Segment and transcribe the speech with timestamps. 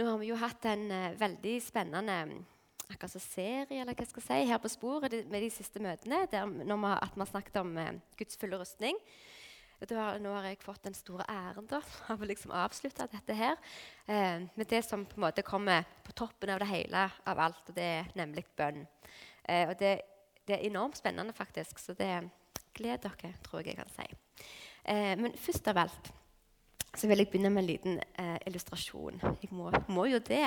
[0.00, 2.14] Nå har vi jo hatt en uh, veldig spennende
[2.88, 6.78] akkurat serie eller hva jeg si, her på sporet med de siste møtene, der, når
[6.80, 8.96] vi, at vi har snakket om uh, Guds fulle rustning.
[9.90, 11.82] Har, nå har jeg fått den store æren da,
[12.12, 13.54] av å liksom avslutte dette her
[14.04, 17.62] eh, med det som på en måte kommer på toppen av det hele av alt,
[17.68, 18.82] og det er nemlig bønn.
[19.48, 19.94] Eh, og det,
[20.44, 22.12] det, er enormt spennende, faktisk, så det
[22.76, 24.08] gleder dere, tror jeg jeg kan si.
[24.84, 26.12] Eh, men først av alt
[26.96, 29.20] så vil jeg begynne med en liten eh, illustrasjon.
[29.42, 30.42] Jeg må, må jo det.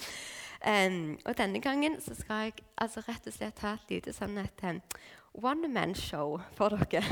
[0.72, 4.38] um, og denne gangen så skal jeg altså rett og slett ha et lite sånn
[4.38, 4.64] et
[5.36, 7.02] one man-show for dere.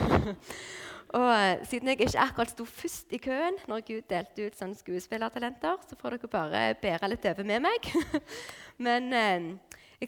[1.19, 4.78] og uh, siden jeg ikke akkurat sto først i køen når Gud delte ut sånne
[4.78, 7.91] skuespillertalenter, så får dere bare bære litt over med meg.
[8.86, 9.50] Men um,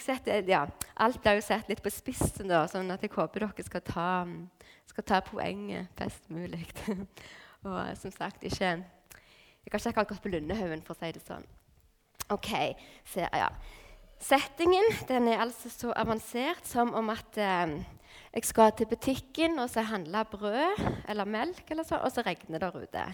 [0.03, 0.67] setter, ja,
[1.01, 4.09] alt blir jo sett litt på spissen, da, sånn at jeg håper dere skal ta,
[4.87, 6.67] skal ta poenget best mulig.
[7.66, 8.70] Og eh, som sagt ikke
[9.66, 11.47] Jeg har ikke akkurat på Lundehaugen, for å si det sånn.
[12.30, 12.52] Ok,
[13.06, 13.48] så, ja.
[14.23, 17.75] Settingen den er altså så avansert som om at eh,
[18.37, 22.62] jeg skal til butikken og så handle brød eller melk, eller så, og så regner
[22.62, 23.05] det ute.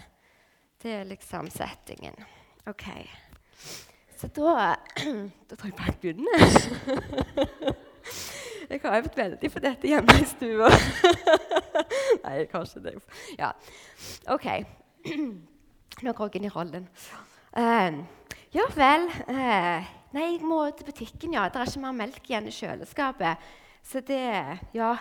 [0.83, 2.15] Det er liksom settingen.
[2.69, 2.85] Ok.
[4.17, 4.75] Så da
[5.49, 7.73] Da tror jeg bare jeg begynner.
[8.69, 10.69] Jeg har øvd veldig på dette hjemme i stua.
[12.23, 12.93] Nei, kanskje det.
[13.39, 13.51] Ja.
[14.31, 14.47] OK.
[16.03, 16.87] Nå går jeg inn i rollen.
[17.57, 18.03] Uh,
[18.55, 19.09] ja vel.
[19.27, 21.49] Uh, nei, jeg må til butikken, ja.
[21.49, 23.51] Det er ikke mer melk igjen i kjøleskapet.
[23.83, 24.23] Så det
[24.73, 24.95] Ja.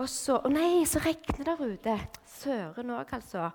[0.00, 1.96] Og så Å nei, så regner det ute.
[2.24, 3.50] Søren òg, altså.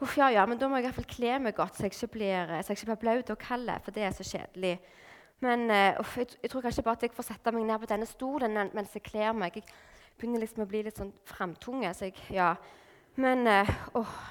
[0.00, 2.52] Uff, ja, ja, men da må jeg iallfall kle meg godt, så jeg ikke blir,
[2.86, 3.68] blir blaut og kald.
[3.84, 4.78] For det er så kjedelig.
[5.40, 8.08] Men uh, jeg, jeg, tror kanskje bare at jeg får sette meg ned på denne
[8.10, 9.54] stolen mens jeg kler meg.
[9.54, 11.92] Jeg begynner liksom å bli litt sånn framtunge.
[11.94, 12.54] Så ja.
[13.22, 13.70] men, uh,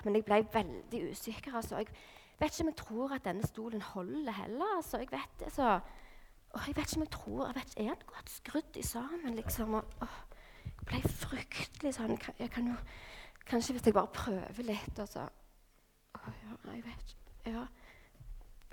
[0.03, 1.55] men, jeg ble veldig usikker.
[1.61, 1.79] Altså.
[1.79, 1.93] Jeg
[2.41, 4.75] vet ikke om jeg tror at denne stolen holder heller.
[4.81, 4.99] Altså.
[5.05, 5.79] Jeg vet altså.
[6.51, 9.39] oh, Jeg vet ikke om jeg tror jeg vet, Er den godt skrudd i sammen,
[9.39, 9.79] liksom?
[9.79, 10.21] Og, oh,
[10.67, 12.75] jeg ble fryktelig sånn jeg kan jo,
[13.47, 17.23] Kanskje hvis jeg bare prøver litt, og så ja, Jeg vet ikke.
[17.47, 17.67] Ja.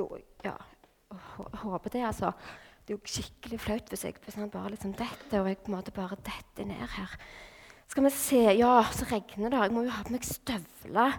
[0.00, 0.56] Jo, ja
[1.62, 2.32] håper det, altså.
[2.84, 5.76] Det er jo skikkelig flaut hvis jeg hvis bare liksom detter, og jeg på en
[5.78, 7.14] måte bare detter ned her.
[7.88, 9.60] Skal vi se Ja, så regner det.
[9.62, 11.16] Jeg må jo ha på meg støvler.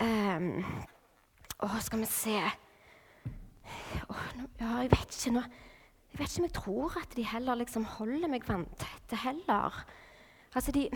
[0.00, 0.64] Um,
[1.64, 2.34] å, skal vi se
[4.10, 5.44] oh, nå, Ja, jeg vet ikke nå.
[6.12, 9.80] Jeg vet ikke om jeg tror at de heller liksom holder meg vanntette heller.
[10.56, 10.86] Altså, de,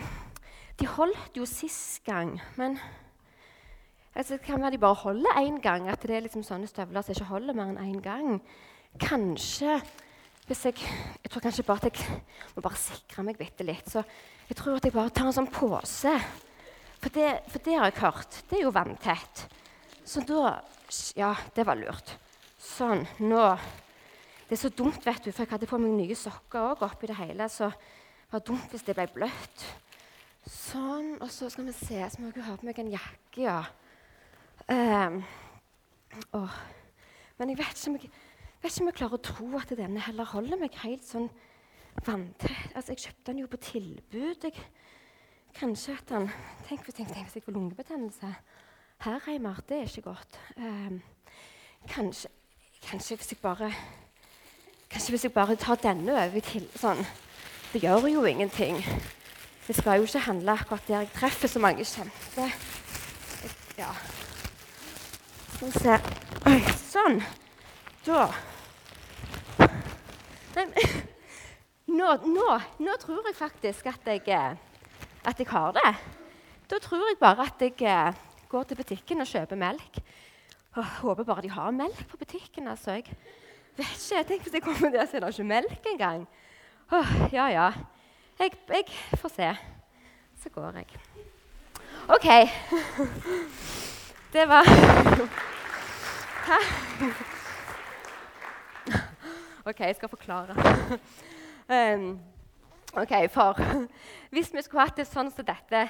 [0.77, 2.77] de holdt jo sist gang, men
[4.15, 5.89] Altså, kan være de bare holder én gang.
[5.89, 8.41] At det er liksom sånne støvler som ikke holder mer enn én gang.
[8.99, 9.79] Kanskje
[10.49, 10.81] hvis jeg,
[11.23, 12.17] jeg tror kanskje bare at jeg
[12.55, 13.87] må bare sikre meg bitte litt.
[13.87, 14.01] Så
[14.49, 16.11] jeg tror at jeg bare tar en sånn pose.
[17.01, 18.39] For det, for det har jeg hørt.
[18.49, 19.45] Det er jo vanntett.
[20.03, 20.59] Så da
[21.15, 22.17] Ja, det var lurt.
[22.59, 23.05] Sånn.
[23.23, 23.57] Nå
[24.49, 27.07] Det er så dumt, vet du, for jeg hadde på meg nye sokker òg oppi
[27.07, 27.47] det hele.
[27.47, 29.63] Så det var dumt hvis det ble bløtt.
[30.43, 31.13] Sånn.
[31.21, 33.61] Og så skal vi se, så må jeg ha på meg en jakke, ja.
[34.69, 35.23] Um,
[36.33, 36.57] oh.
[37.37, 38.11] Men jeg vet, ikke om jeg,
[38.61, 41.29] vet ikke om jeg klarer å tro at denne heller holder meg helt sånn
[42.05, 42.75] vanntett.
[42.75, 44.45] Altså, jeg kjøpte den jo på tilbud.
[44.45, 44.67] Jeg,
[45.57, 46.29] kanskje at den
[46.67, 46.99] Tenk, hvis
[47.35, 48.35] jeg får lungebetennelse.
[49.01, 50.37] Her, Heimar, det er ikke godt.
[50.57, 51.01] Um,
[51.89, 52.29] kanskje,
[52.85, 53.73] kanskje hvis jeg bare
[54.91, 56.99] Kanskje hvis jeg bare tar denne over til sånn
[57.71, 58.81] Det gjør jo ingenting.
[59.67, 62.49] Jeg skal jo ikke handle akkurat der jeg treffer så mange kjente.
[63.79, 63.93] Ja.
[65.61, 65.95] Skal vi se
[66.49, 67.19] Oi, sånn.
[68.01, 68.21] Da
[70.55, 70.63] Nei,
[71.99, 72.47] nå, nå,
[72.81, 74.39] nå, tror jeg faktisk at jeg,
[75.21, 75.91] at jeg har det.
[76.65, 78.17] Da tror jeg bare at jeg eh,
[78.49, 80.01] går til butikken og kjøper melk.
[80.79, 82.73] Jeg håper bare de har melk på butikken.
[82.73, 82.97] altså.
[82.97, 83.13] Jeg
[83.77, 86.25] vet ikke, tenker Hvis jeg kommer der, så er det ikke melk engang.
[86.89, 87.69] Åh, ja, ja.
[88.41, 89.53] Jeg, jeg får se.
[90.41, 90.89] Så går jeg.
[92.09, 92.29] OK.
[94.33, 94.63] Det var?
[99.69, 100.55] OK, jeg skal forklare.
[101.69, 102.19] Um,
[102.93, 103.57] ok, for
[104.29, 105.89] Hvis vi skulle hatt det sånn som dette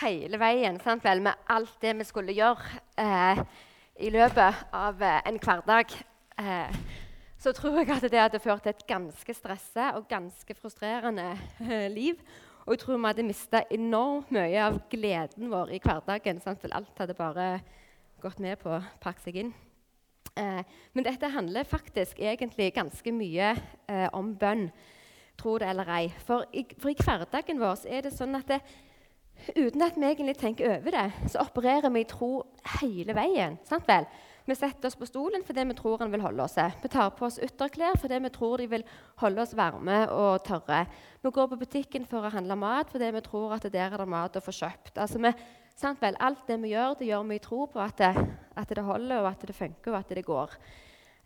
[0.00, 3.38] hele veien, vel, med alt det vi skulle gjøre eh,
[4.02, 5.86] i løpet av eh, en hverdag,
[6.42, 6.74] eh,
[7.38, 11.90] så tror jeg at det hadde ført til et ganske stressa og ganske frustrerende eh,
[11.90, 12.18] liv.
[12.70, 16.38] Og jeg tror vi hadde mista enormt mye av gleden vår i hverdagen.
[16.38, 17.46] Sant For alt hadde bare
[18.22, 19.48] gått med på å pakke seg inn.
[20.38, 20.60] Eh,
[20.94, 23.48] men dette handler faktisk egentlig ganske mye
[23.90, 24.68] eh, om bønn,
[25.42, 26.12] tro det eller ei.
[26.22, 28.60] For i, for i hverdagen vår er det sånn at det,
[29.56, 32.30] uten at vi egentlig tenker over det, så opererer vi i tro
[32.78, 33.58] hele veien.
[33.66, 34.06] sant vel?
[34.46, 36.56] Vi setter oss på stolen fordi vi tror han vil holde oss.
[36.82, 38.84] Vi tar på oss ytterklær fordi vi tror de vil
[39.22, 40.84] holde oss varme og tørre.
[41.20, 44.10] Vi går på butikken for å handle mat fordi vi tror at der er det
[44.10, 44.96] mat å få kjøpt.
[44.98, 45.32] Altså, vi,
[46.00, 48.12] vel, alt det vi gjør, det gjør vi i tro på at det,
[48.56, 50.56] at det holder, og at det funker, og at det går.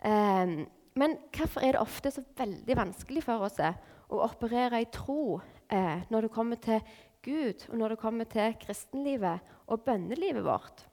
[0.05, 0.65] Um,
[0.95, 5.41] men hvorfor er det ofte så veldig vanskelig for oss å operere i tro
[5.73, 6.83] eh, når det kommer til
[7.25, 10.85] Gud, og når det kommer til kristenlivet og bønnelivet vårt?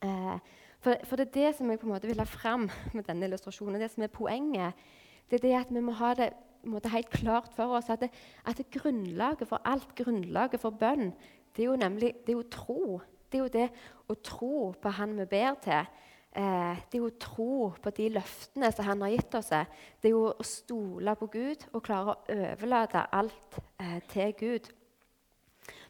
[0.00, 0.36] Eh,
[0.80, 3.28] for, for, det er det som jeg på en måte vil ha fram med denne
[3.28, 3.80] illustrasjonen.
[3.80, 4.86] Det som er poenget,
[5.30, 6.30] det er det at vi må ha det
[6.64, 8.10] måte, helt klart for oss at, det,
[8.48, 11.12] at det grunnlaget for alt, grunnlaget for bønn,
[11.56, 13.00] det er jo nemlig det er jo tro.
[13.30, 13.68] Det er jo det
[14.10, 15.88] å tro på Han vi ber til.
[16.30, 19.50] Eh, det er jo tro på de løftene som Han har gitt oss.
[19.50, 24.70] Det er jo å stole på Gud og klare å overlate alt eh, til Gud.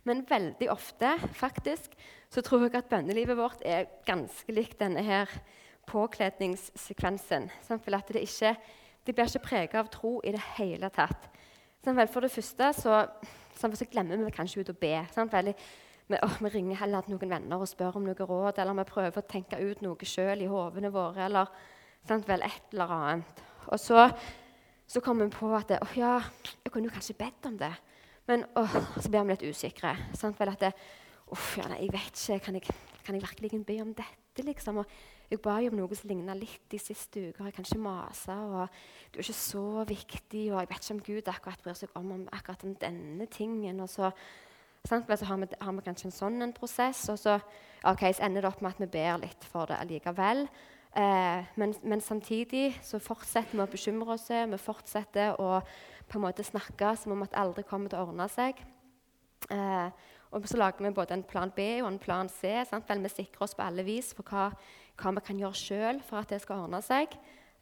[0.08, 1.92] Men veldig ofte faktisk,
[2.30, 5.30] så tror jeg at bønnelivet vårt er ganske likt denne her
[5.90, 7.50] påkledningssekvensen.
[7.70, 8.54] At det, ikke,
[9.06, 11.30] det blir ikke preget av tro i det hele tatt.
[11.82, 13.04] For det første så,
[13.56, 14.94] så glemmer vi kanskje ut å be.
[16.10, 18.86] Vi, å, vi, ringer heller til noen venner og spør om noe råd, eller vi
[18.88, 21.50] prøver å tenke ut noe sjøl i hovene våre, eller
[22.06, 23.42] vel, et eller annet.
[23.70, 24.08] Og så,
[24.90, 26.16] så kommer vi på at å, ja,
[26.64, 27.72] jeg kunne jo kanskje bedt om det.
[28.30, 28.66] Men å,
[28.98, 29.94] så blir vi litt usikre.
[30.18, 30.38] Sant?
[30.38, 30.74] Vel at det,
[31.32, 34.16] uff, ja, jeg vet ikke, kan jeg, kan jeg virkelig be om dette?
[34.42, 34.76] liksom?
[34.82, 34.86] Og
[35.30, 37.46] jeg ba jo om noe som ligna litt de siste uker.
[37.46, 38.34] Jeg kan ikke mase.
[38.34, 38.68] og
[39.12, 40.44] Du er ikke så viktig.
[40.52, 43.80] Og jeg vet ikke om Gud akkurat bryr seg om, om akkurat om denne tingen.
[43.80, 44.10] og så,
[44.84, 45.06] sant?
[45.06, 47.06] så har, vi, har vi, kanskje en sånn en prosess.
[47.12, 47.38] Og så,
[47.84, 50.46] okay, så ender det opp med at vi ber litt for det allikevel.
[50.98, 54.26] Eh, men, men, samtidig så fortsetter vi å bekymre oss.
[54.30, 55.60] Vi fortsetter å
[56.10, 58.58] på en måte snakke som om at aldri kommer til å ordne seg.
[59.46, 62.52] Eh, og så lager vi både en plan B og en plan C.
[62.68, 62.86] Sant?
[62.88, 64.50] Vel, vi sikrer oss på alle vis for hva,
[65.00, 67.16] hva vi kan gjøre sjøl for at det skal ordne seg.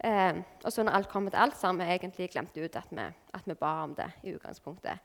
[0.05, 2.93] Eh, og så når alt kommer til alt, så har vi egentlig glemt ut at
[2.93, 5.00] vi, at vi ba om det i utgangspunktet.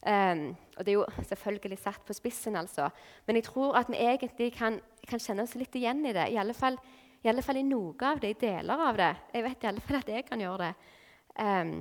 [0.00, 2.86] Um, og det er jo selvfølgelig satt på spissen, altså.
[3.26, 4.78] Men jeg tror at vi egentlig kan,
[5.08, 6.30] kan kjenne oss litt igjen i det.
[6.32, 6.78] I alle, fall,
[7.20, 9.10] I alle fall i noe av det, i deler av det.
[9.34, 10.94] Jeg vet i alle fall at jeg kan gjøre det.
[11.36, 11.74] Um,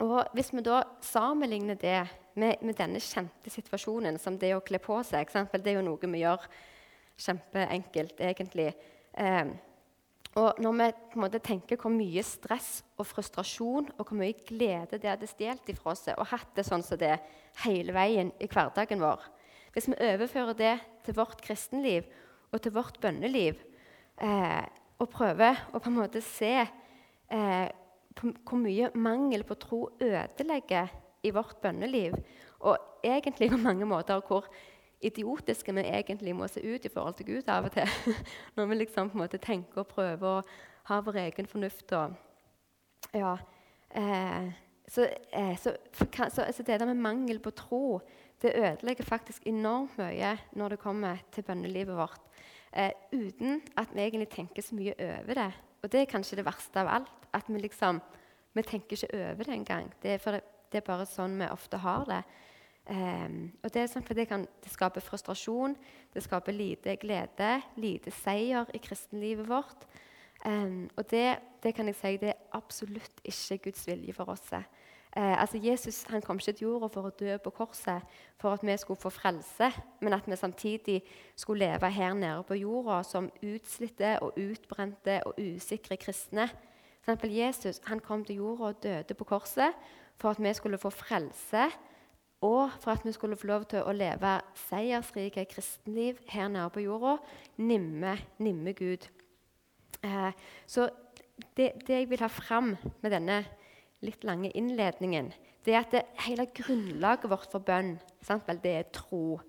[0.00, 4.80] og Hvis vi da sammenligner det med, med, denne kjente situasjonen som det å kle
[4.80, 6.46] på seg Det er jo noe vi gjør
[7.20, 8.70] kjempeenkelt, egentlig.
[9.12, 9.50] Eh,
[10.38, 14.36] og når vi på en måte tenker hvor mye stress og frustrasjon og hvor mye
[14.46, 17.16] glede det hadde stjålet ifra oss og hatt det sånn som det
[17.64, 19.26] hele veien i hverdagen vår
[19.74, 22.06] Hvis vi overfører det til vårt kristenliv
[22.54, 23.58] og til vårt bønneliv
[24.22, 24.64] eh,
[25.00, 27.66] og prøver å på en måte se eh,
[28.18, 30.90] hvor mye mangel på tro ødelegger
[31.22, 32.16] i vårt bønneliv.
[32.60, 34.48] Og egentlig på mange måter hvor
[35.00, 37.88] idiotiske vi egentlig må se ut i forhold til Gud av og til.
[38.56, 40.42] Når vi liksom på en måte tenker og prøver å
[40.90, 41.92] ha vår egen fornuft.
[41.96, 42.16] Og,
[43.14, 43.36] ja,
[43.96, 44.50] eh,
[44.90, 48.00] så, eh, så, så så, det der med mangel på tro
[48.42, 52.20] det ødelegger faktisk enormt mye når det kommer til bønnelivet vårt.
[52.72, 55.52] Eh, uten at vi egentlig tenker så mye over det.
[55.82, 57.19] Og det er kanskje det verste av alt.
[57.32, 58.00] At vi liksom
[58.52, 59.92] Vi tenker ikke over det engang.
[60.02, 60.16] Det,
[60.72, 62.24] det er bare sånn vi ofte har det.
[62.90, 65.76] Um, og det er sånn for det kan det skaper frustrasjon,
[66.10, 69.84] det skaper lite glede, lite seier i kristenlivet vårt.
[70.42, 74.48] Um, og det, det, kan jeg si det er absolutt ikke Guds vilje for oss.
[74.50, 78.64] Uh, altså Jesus han kom ikke til jorda for å dø på korset for at
[78.66, 79.70] vi skulle få frelse,
[80.00, 80.98] men at vi samtidig
[81.36, 86.48] skulle leve her nede på jorda som utslitte og utbrente og usikre kristne.
[87.04, 89.76] For Jesus han kom til jorda og døde på korset
[90.20, 91.70] for at vi skulle få frelse,
[92.40, 94.38] og for at vi skulle få lov til å leve
[94.68, 97.18] seiersrike kristenliv her nede på jorda.
[97.60, 99.08] Nimme, nimme Gud.
[100.04, 100.32] Eh,
[100.66, 100.88] så
[101.56, 103.42] det, det jeg vil ha fram med denne
[104.04, 105.32] litt lange innledningen,
[105.64, 109.40] det er at det, hele grunnlaget vårt for bønn vel, det er tro.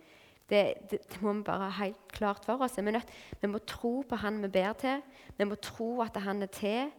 [0.51, 2.75] Det, det, må vi bare ha helt klart for oss.
[2.75, 4.99] Vi, nødt, vi, må tro på Han vi ber til.
[5.37, 6.91] Vi må tro at Han er til.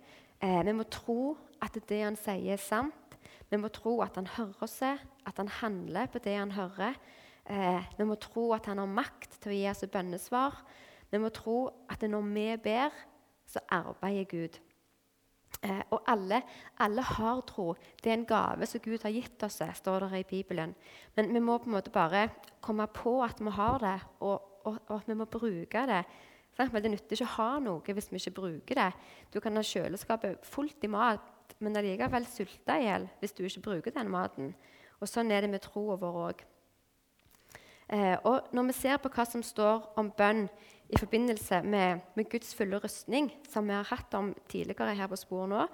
[0.42, 3.16] Eh, vi må tro at det han sier, er sant.
[3.52, 6.96] Vi må tro at han hører oss, at han handler på det han hører.
[7.46, 10.58] Eh, vi må tro at han har makt til å gi oss bønnesvar.
[11.12, 13.00] Vi må tro at når vi ber,
[13.46, 14.58] så arbeider Gud.
[15.62, 16.40] Eh, og alle,
[16.80, 17.74] alle, har tro.
[18.02, 20.74] Det er en gave som Gud har gitt oss, står det i Bibelen.
[21.14, 22.30] Men vi må på en måte bare
[22.60, 26.02] komme på at vi har det, og, og, og at vi må bruke det.
[26.58, 28.90] Men det nytter ikke å ha noe hvis vi ikke bruker det.
[29.32, 33.66] Du kan ha kjøleskapet fullt i mat, men allikevel sulte i hjel hvis du ikke
[33.68, 34.52] bruker den maten.
[35.00, 36.44] Og Sånn er det med troa vår òg.
[37.92, 40.46] Eh, og når vi ser på hva som står om bønn
[40.92, 45.18] i forbindelse med, med Guds fulle rustning, som vi har hatt om tidligere her på
[45.20, 45.66] sporet nå,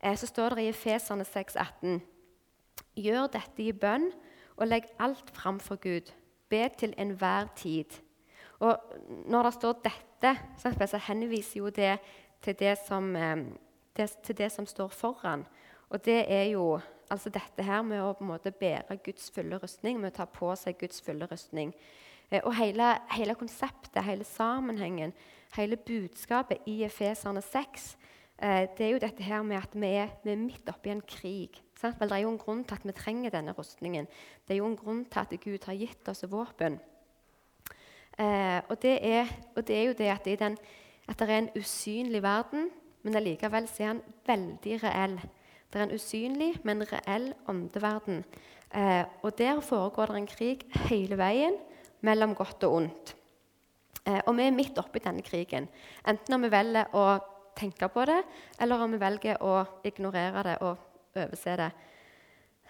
[0.00, 2.00] eh, så står det i Efeserne 6,18.:
[2.96, 4.10] Gjør dette i bønn
[4.56, 6.12] og legg alt fram for Gud.
[6.50, 8.00] Be til enhver tid.
[8.60, 8.76] Og
[9.26, 10.13] når det står 'dette',
[10.62, 11.98] så henviser jo det
[12.44, 13.44] til det som, eh,
[13.96, 15.46] det, til det som står foran.
[15.90, 19.58] Og det er jo altså dette her med å på en måte bære Guds fulle
[19.62, 21.74] rustning, med å ta på seg Guds fulle rustning.
[22.30, 25.12] Eh, og hele, hele konseptet, hele sammenhengen,
[25.56, 27.96] hele budskapet i Efeserne 6
[28.38, 31.04] eh, det er jo dette her med at vi er, vi er midt oppi en
[31.06, 31.60] krig.
[31.78, 32.00] Sant?
[32.00, 34.08] Vel, det er jo en grunn til at vi trenger denne rustningen.
[34.46, 36.80] Det er jo en grunn til at Gud har gitt oss våpen.
[38.18, 40.58] Eh, og, det er, og, det er, jo det at det, den,
[41.08, 42.70] at det er en usynlig verden,
[43.02, 45.18] men allikevel er han veldig reell.
[45.72, 48.24] Det er en usynlig, men reell åndeverden.
[48.74, 51.58] Eh, og der foregår det en krig hele veien
[52.00, 53.14] mellom godt og ondt.
[54.06, 55.68] Eh, og vi er midt oppi denne krigen.
[56.06, 57.04] Enten om vi velger å
[57.56, 58.20] tenke på det,
[58.60, 59.56] eller om vi velger å
[59.86, 61.70] ignorere det og overse det,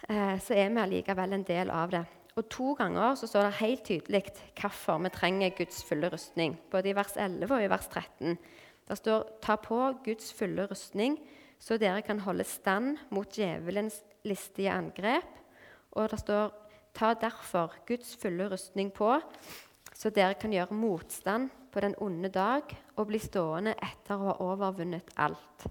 [0.09, 2.05] eh, så er vi allikevel en del av det.
[2.35, 4.23] Og To ganger så står det helt tydelig
[4.59, 6.57] hvorfor vi trenger Guds fulle rustning.
[6.71, 8.39] Både i vers 11 og i vers 13.
[8.89, 11.19] Det står 'ta på Guds fulle rustning',
[11.59, 15.31] så dere kan holde stand mot djevelens listige angrep.
[15.93, 16.53] Og det står
[16.95, 19.23] 'ta derfor Guds fulle rustning på',
[19.95, 22.63] så dere kan gjøre motstand på den onde dag
[22.97, 25.67] og bli stående etter å ha overvunnet alt.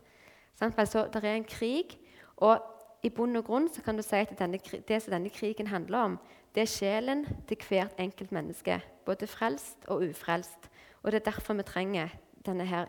[0.55, 1.97] Så det er en krig,
[2.37, 2.72] og
[3.03, 6.19] i bunn og grunn kan du si at denne, det som denne krigen handler om,
[6.55, 10.69] det er sjelen til hvert enkelt menneske, både frelst og ufrelst.
[11.03, 12.07] Og Det er derfor vi trenger
[12.45, 12.85] denne, her,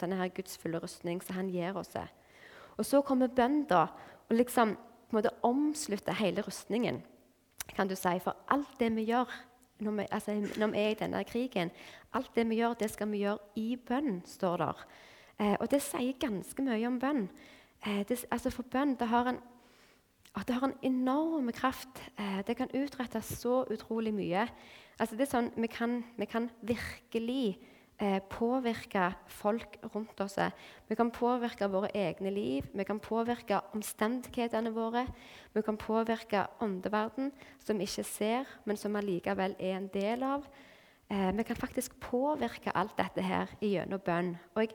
[0.00, 1.96] denne her Guds fulle rustning som han gir oss.
[2.76, 3.86] Og Så kommer bønn da,
[4.28, 7.02] og liksom på en måte omslutter hele rustningen.
[7.76, 9.26] kan du si, For alt det vi gjør
[9.80, 11.70] når vi, altså, når vi er i denne krigen,
[12.12, 14.86] alt det vi gjør, det skal vi gjøre i bønn, står der.
[15.40, 17.28] Eh, og det sier ganske mye om bønn.
[17.86, 19.42] Eh, det, altså for bønn det har en
[20.34, 22.00] at det har en enorm kraft.
[22.18, 24.48] Eh, det kan utrette så utrolig mye.
[24.98, 27.58] Altså det er sånn, Vi kan, vi kan virkelig
[27.98, 30.38] eh, påvirke folk rundt oss.
[30.88, 35.06] Vi kan påvirke våre egne liv, vi kan påvirke omstendighetene våre.
[35.54, 40.46] Vi kan påvirke åndeverden, som vi ikke ser, men som allikevel er en del av.
[41.10, 44.36] Eh, vi kan faktisk påvirke alt dette her gjennom bønn.
[44.54, 44.74] Og jeg,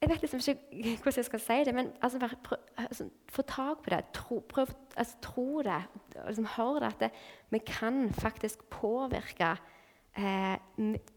[0.00, 3.42] jeg vet liksom ikke hvordan jeg skal si det, men altså, bare, prøv, altså, få
[3.42, 4.04] tak på det.
[4.14, 4.66] Tro, prøv
[4.96, 5.82] altså, tro det.
[6.26, 7.10] Liksom, hør det at det,
[7.50, 9.56] vi kan faktisk påvirke
[10.16, 10.56] eh,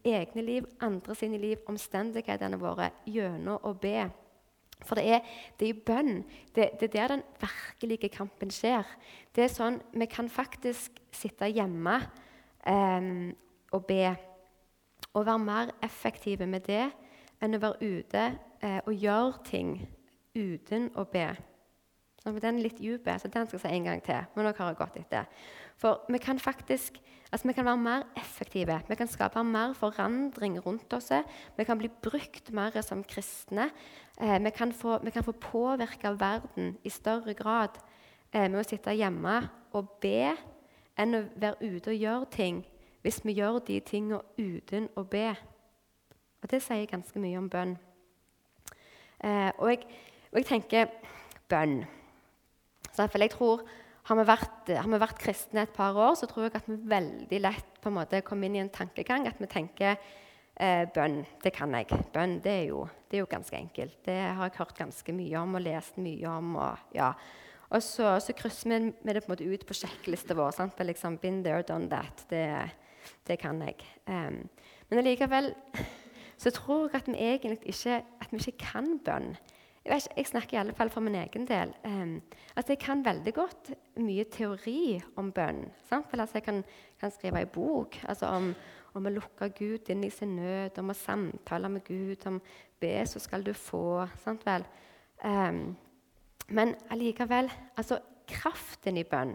[0.04, 4.04] egne liv, andre sine liv, omstendighetene våre gjennom å be.
[4.84, 5.20] For det er,
[5.58, 6.24] det er i bønn.
[6.54, 8.84] Det, det, er der den virkelige kampen skjer.
[9.34, 12.02] Det er sånn, Vi kan faktisk sitte hjemme
[12.68, 13.32] eh,
[13.72, 14.12] og be.
[15.14, 16.90] Og være mer effektive med det
[17.40, 18.24] enn å være ute
[18.64, 19.74] eh, og gjøre ting
[20.34, 21.28] uten å be.
[22.24, 24.24] Så den er litt dyp, så den skal jeg si en gang til.
[24.34, 25.28] Men nå har gått etter.
[25.76, 26.96] For vi kan faktisk
[27.34, 28.78] altså vi kan være mer effektive.
[28.88, 31.10] Vi kan skape mer forandring rundt oss.
[31.56, 33.70] Vi kan bli brukt mer som kristne.
[34.20, 37.76] Eh, vi, kan få, vi, kan få, påvirke verden i større grad
[38.32, 39.40] eh, med å sitte hjemme
[39.74, 40.32] og be
[40.96, 42.62] enn å være ute og gjøre ting
[43.02, 45.34] hvis vi gjør de tingene uten å be.
[46.40, 47.74] Og Det sier ganske mye om bønn.
[49.24, 49.86] Eh, og, jeg,
[50.32, 50.92] og, jeg, tenker
[51.50, 51.80] bønn.
[52.92, 53.64] Så jeg tror
[54.04, 56.76] har vi, vært, har vi, vært, kristne et par år, så tror jeg at vi
[56.90, 61.22] veldig lett på en måte kommer inn i en tankegang at vi tenker eh, bønn,
[61.40, 61.88] det kan jeg.
[62.12, 63.96] Bønn det er, jo, det er, jo, ganske enkelt.
[64.04, 66.52] Det har jeg hørt ganske mye om og lest mye om.
[66.60, 67.10] Og, ja.
[67.70, 70.52] og så, så, krysser vi det på en måte ut på sjekklista vår.
[70.58, 70.84] Sant?
[70.92, 72.26] Liksom, Been there, done that.
[72.28, 72.46] Det,
[73.24, 73.80] det kan jeg.
[74.04, 74.42] Um,
[74.90, 75.54] men allikevel
[76.44, 79.30] så tror jeg at vi egentlig ikke, vi ikke kan bønn.
[79.84, 81.72] Jeg, ikke, jeg, snakker i alle fall for min egen del.
[81.84, 82.22] Um,
[82.56, 85.62] at jeg kan veldig godt mye teori om bønn.
[85.90, 86.64] Altså, jeg kan,
[87.00, 88.50] kan, skrive en bok altså om,
[88.94, 92.40] om, å lukke Gud inn i sin nød, om å samtale med Gud, om
[92.80, 94.04] be, så skal du få.
[94.24, 94.66] Sant vel?
[95.24, 95.76] Um,
[96.48, 99.34] men allikevel altså, Kraften i bønn,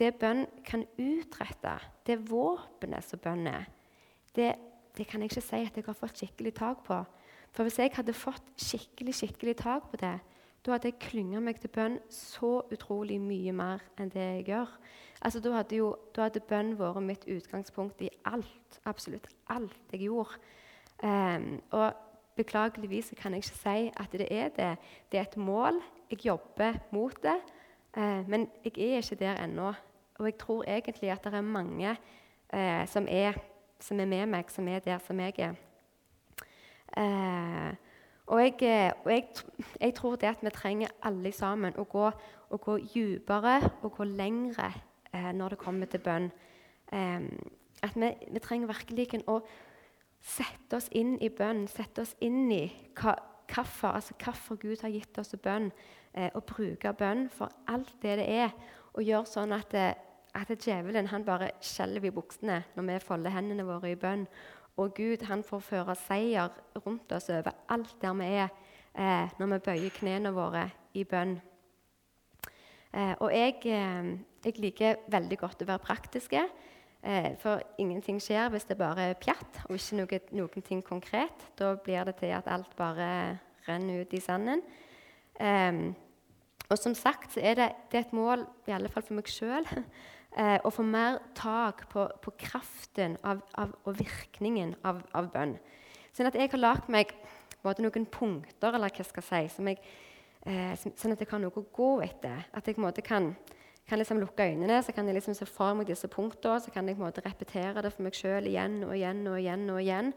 [0.00, 1.78] det bønn kan utrette,
[2.08, 3.66] det våpenet som bønn er,
[4.36, 4.54] det
[4.96, 6.98] det kan jeg ikke si at jeg har fått skikkelig tak på.
[7.52, 10.18] For hvis jeg hadde fått skikkelig skikkelig tak på det,
[10.62, 14.76] da hadde jeg klynga meg til bønn så utrolig mye mer enn det jeg gjør.
[15.22, 18.78] Altså, Da hadde, hadde bønn vært mitt utgangspunkt i alt.
[18.86, 20.38] Absolutt alt jeg gjorde.
[21.02, 21.92] Um, og
[22.36, 24.78] beklageligvis kan jeg ikke si at det er det.
[25.10, 25.80] Det er et mål.
[26.10, 27.38] Jeg jobber mot det.
[27.96, 29.72] Uh, men jeg er ikke der ennå.
[30.18, 31.90] Og jeg tror egentlig at det er mange
[32.54, 33.32] uh, som, er,
[33.82, 35.56] som, er, med meg, som er der som jeg er.
[36.96, 37.72] Eh,
[38.26, 39.24] og, jeg, eh, og jeg,
[39.80, 42.06] jeg, tror det at vi trenger alle sammen å gå,
[42.50, 44.70] å gå dypere og gå lengre
[45.12, 46.30] eh, når det kommer til bønn.
[46.92, 47.28] Eh,
[47.82, 49.40] at vi, vi, trenger virkelig å
[50.22, 52.64] sette oss inn i bønn, sette oss inn i
[52.98, 53.16] hva,
[53.50, 55.70] hvorfor, altså hvorfor Gud har gitt oss bønn,
[56.14, 58.54] eh, og bruke bønn for alt det det er.
[58.92, 59.94] Og gjøre sånn at, eh,
[60.34, 64.26] at djevelen han bare skjelver i buksene når vi folder hendene våre i bønn.
[64.80, 66.52] Og Gud han får føre seier
[66.86, 68.52] rundt oss over alt der vi er,
[68.94, 71.40] eh, når vi bøyer knærne våre i bønn.
[72.92, 76.44] Eh, og jeg, eh, jeg, liker veldig godt å være praktiske.
[77.02, 81.48] Eh, for ingenting skjer hvis det bare er pjatt og ikke noe, noen ting konkret.
[81.58, 84.62] Da blir det til at alt bare renner ut i sanden.
[86.70, 89.28] og som sagt så er det, det er et mål, i alle fall for meg
[89.28, 89.66] sjøl,
[90.36, 95.56] eh, og få mer tak på, på kraften av, av, og virkningen av, av, bønn.
[96.12, 97.14] Sånn at jeg har lagd meg
[97.62, 99.80] noen punkter eller hva skal jeg si, som jeg,
[100.46, 102.46] eh, sånn at jeg har noe å gå etter.
[102.52, 103.32] At jeg måte, kan,
[103.88, 106.60] kan liksom lukke øynene så kan jeg liksom se for meg disse punktene.
[106.60, 109.68] Så kan jeg måte, repetere det for meg sjøl igjen og igjen og igjen.
[109.70, 110.14] og igjen.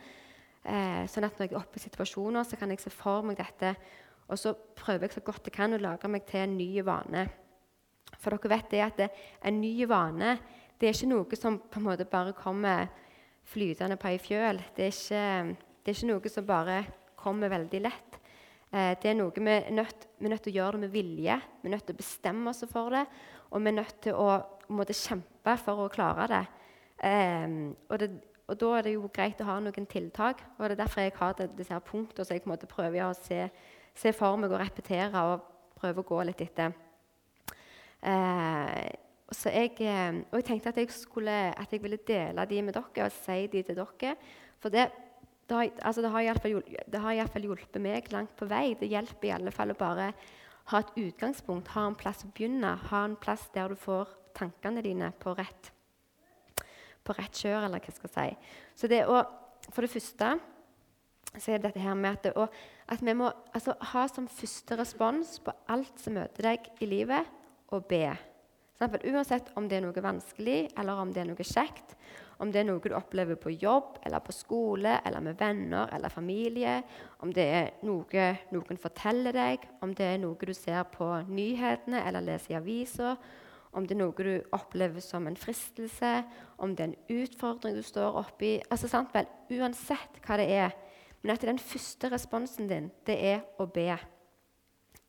[0.66, 3.38] Eh, sånn at når jeg er oppe i situasjoner, så kan jeg se for meg
[3.38, 3.76] dette.
[4.26, 7.28] Og så prøver jeg så godt jeg kan å lage meg til en ny vane.
[8.14, 9.10] For dere vet det at det,
[9.46, 10.38] en ny vane
[10.80, 12.90] det er ikke noe som på en måte bare kommer
[13.48, 14.60] flytende på ei fjøl.
[14.76, 16.78] Det er, ikke, det er ikke noe som bare
[17.20, 18.20] kommer veldig lett.
[18.72, 20.94] Eh, det er noe vi er, nødt, vi er nødt til å gjøre det med
[20.94, 21.40] vilje.
[21.62, 23.06] Vi er nødt til å bestemme oss for det.
[23.52, 24.30] Og vi er nødt til å
[24.76, 26.44] måtte kjempe for å klare det.
[27.08, 28.12] Eh, og, det.
[28.50, 30.44] og, da er det jo greit å ha noen tiltak.
[30.58, 33.08] og Det er derfor jeg har disse her punktene så jeg på en måte prøver
[33.08, 33.46] å se,
[33.96, 36.76] se for meg og repetere og prøve å gå litt etter.
[38.06, 38.92] Eh,
[39.34, 42.78] så jeg, eh, og jeg tenkte at jeg, skulle, at jeg ville dele de med
[42.78, 44.16] dere og si de til dere.
[44.62, 44.88] For det,
[45.50, 48.76] det har, altså det har iallfall hjulpet meg langt på vei.
[48.80, 50.12] Det hjelper i alle fall å bare
[50.72, 52.76] ha et utgangspunkt, ha en plass å begynne.
[52.90, 55.72] Ha en plass der du får tankene dine på rett,
[57.06, 58.54] på rett kjør, eller hva jeg si.
[58.76, 59.24] Så det å,
[59.74, 60.36] For det første
[61.36, 62.50] så er det dette her med at, det,
[62.88, 67.26] at vi må altså, ha som første respons på alt som møter deg i livet,
[67.74, 68.08] å be.
[68.76, 71.96] Uansett om det er noe vanskelig eller om det er noe kjekt,
[72.44, 76.12] om det er noe du opplever på jobb eller på skole eller med venner eller
[76.12, 76.82] familie,
[77.24, 82.04] om det er noe noen forteller deg, om det er noe du ser på nyhetene
[82.04, 83.16] eller leser i avisa,
[83.76, 86.12] om det er noe du opplever som en fristelse,
[86.60, 90.76] om det er en utfordring du står oppi altså, sant vel, Uansett hva det er.
[91.22, 93.96] Men at den første responsen din, det er å be.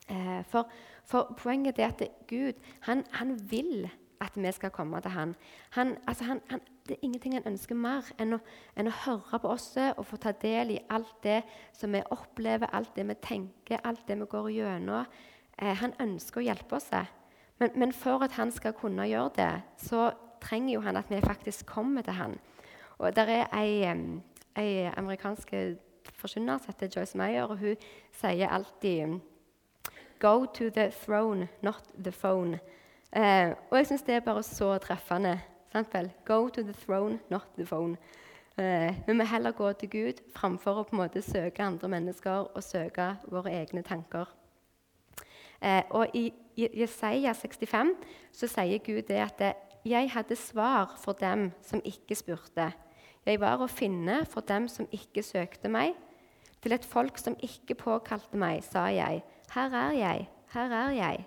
[0.09, 0.71] Eh, for
[1.07, 3.89] for poenget er at Gud han, han vil
[4.21, 5.35] at vi skal komme til han.
[5.71, 6.41] han, altså han
[6.87, 8.39] det er ingenting han ønsker mer enn å,
[8.79, 11.41] enn å, høre på oss og få ta del i alt det
[11.75, 15.09] som vi opplever, alt det vi tenker, alt det vi går gjennom.
[15.59, 16.91] Eh, han ønsker å hjelpe oss.
[17.59, 19.51] Men, men, for at han skal kunne gjøre det,
[19.83, 22.39] så trenger jo han at vi faktisk kommer til han.
[22.99, 23.49] Og Der er
[24.57, 25.53] ei amerikansk
[26.15, 27.77] forkynner som heter Joyce Meyer, og hun
[28.15, 29.19] sier alltid
[30.19, 32.59] Go to the throne, not the phone.
[33.13, 35.41] Eh, og jeg syns det er bare så treffende.
[35.73, 35.97] Sant?
[36.25, 37.97] Go to the throne, not the phone.
[38.59, 42.49] Eh, vi må heller gå til Gud framfor å på en måte søke andre mennesker
[42.57, 44.31] og søke våre egne tanker.
[45.61, 47.93] Eh, og I Jesaja 65
[48.33, 49.53] så sier Gud det at det,
[49.85, 52.73] 'jeg hadde svar for dem som ikke spurte'.
[53.27, 55.95] 'Jeg var å finne for dem som ikke søkte meg.'
[56.63, 59.23] 'Til et folk som ikke påkalte meg', sa jeg.'
[59.55, 60.29] Her er jeg.
[60.53, 61.27] Her er jeg.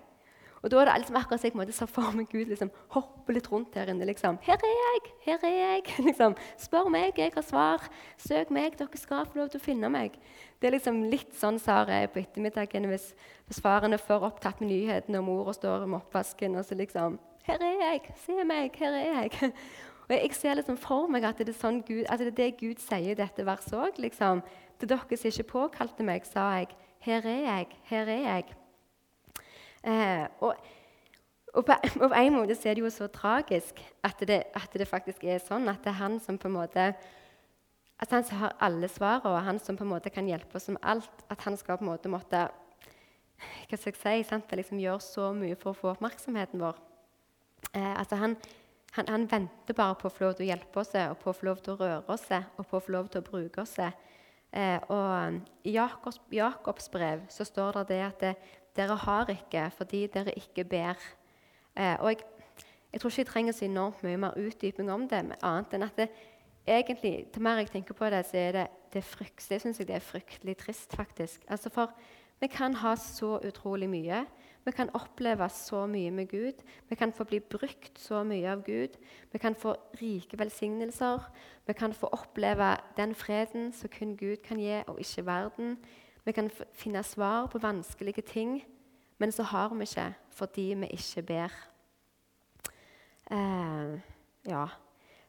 [0.62, 3.48] Og da er det liksom akkurat en jeg så for meg Gud liksom, hoppe litt
[3.52, 4.04] rundt her inne.
[4.04, 4.38] liksom.
[4.42, 5.12] 'Her er jeg!
[5.24, 6.36] Her er jeg!' liksom.
[6.58, 7.88] 'Spør meg, jeg har svar.
[8.18, 10.18] Søk meg, dere skal få lov til å finne meg.'
[10.60, 13.14] Det er liksom litt sånn Sara er på ettermiddagen hvis,
[13.46, 17.18] hvis faren er for opptatt med nyhetene, og mora står med oppvasken og så liksom
[17.46, 18.12] 'Her er jeg!
[18.26, 18.76] Se meg!
[18.76, 19.52] Her er jeg!'
[20.10, 22.58] Og Jeg ser liksom for meg at det er, sånn Gud, at det, er det
[22.58, 23.98] Gud sier i dette verset òg.
[24.02, 24.42] Liksom.
[24.80, 28.54] Til dere som ikke påkalte meg, sa jeg 'Her er jeg, her er jeg'.
[29.90, 30.56] Eh, og,
[31.54, 34.88] og, på, og, på, en måte er det jo så tragisk at det, at det,
[34.88, 36.92] faktisk er sånn at det er han som på en måte
[38.00, 40.68] at han som har alle svarene, og han som på en måte kan hjelpe oss
[40.68, 41.24] med alt.
[41.28, 42.46] At han skal på en måte måtte
[43.40, 44.52] hva skal jeg si, sant?
[44.52, 46.80] Liksom gjøre så mye for å få oppmerksomheten vår.
[47.72, 48.36] Eh, altså han,
[48.96, 51.36] han, han, venter bare på å få lov til å hjelpe oss, og på å
[51.36, 53.76] få lov til å røre oss og på å få lov til å bruke oss.
[54.52, 58.34] Eh, og I Jakobs, Jakobs, brev så står det, det at det,
[58.76, 60.98] dere har ikke fordi dere ikke ber.
[61.76, 62.18] Eh, og jeg,
[62.92, 65.96] Jeg tror ikke jeg trenger så enormt mye mer utdyping om det, annet enn at
[65.96, 66.08] det,
[66.66, 69.86] egentlig, til mer jeg tenker på det, så er det, det, frykt, det synes jeg
[69.86, 71.44] det er fryktelig trist, faktisk.
[71.48, 71.92] Altså for
[72.40, 74.24] vi kan ha så utrolig mye.
[74.64, 76.62] Vi kan oppleve så mye med Gud.
[76.88, 78.98] Vi kan få bli brukt så mye av Gud.
[79.32, 81.30] Vi kan få rike velsignelser.
[81.66, 85.78] Vi kan få oppleve den freden som kun Gud kan gi, og ikke verden.
[86.24, 88.64] Vi kan finne svar på vanskelige ting,
[89.18, 91.52] men så har vi ikke fordi vi ikke ber.
[93.30, 94.00] Eh,
[94.48, 94.66] ja.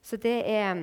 [0.02, 0.74] Så det er,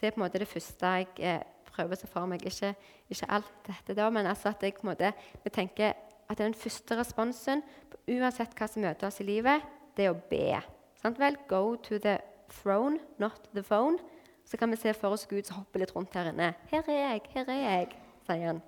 [0.00, 2.44] det er på en måte det første jeg eh, prøver å se for meg.
[2.46, 2.74] Ikke,
[3.08, 5.12] ikke, alt dette, da, men altså at jeg på en måte,
[5.44, 5.92] vi tenker
[6.30, 7.62] at den første responsen,
[8.06, 9.64] uansett hva som møter oss i livet,
[9.96, 10.60] det er å be.
[11.00, 11.36] Sant vel?
[11.50, 12.18] Go to the
[12.50, 13.98] throne, not the phone.
[14.46, 16.54] Så kan vi se for oss Gud som hopper litt rundt her inne.
[16.70, 18.62] 'Her er jeg, her er jeg', sier han.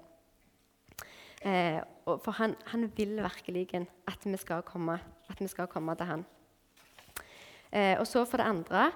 [1.42, 6.06] Eh, for han, han, vil virkelig at vi skal komme, at vi skal komme til
[6.06, 6.24] han.
[7.72, 8.92] Eh, og så for det andre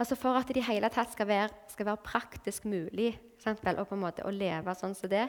[0.00, 3.88] altså For at det i hele tatt skal være, skal være praktisk mulig vel, og
[3.88, 5.26] på en måte å leve sånn som det,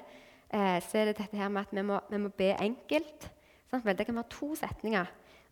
[0.54, 3.30] eh, så er det dette her med at vi må, vi må be enkelt.
[3.72, 5.06] Vel, det kan være to setninger.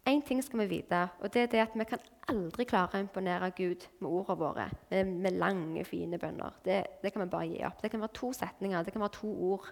[0.08, 3.04] Én ting skal vi vite, og det er det at vi kan aldri klare å
[3.04, 4.68] imponere Gud med ordene våre.
[4.92, 6.56] Med, med lange, fine bønner.
[6.66, 7.82] Det, det, kan vi bare gi opp.
[7.82, 9.68] Det kan være to setninger, det kan være to ord.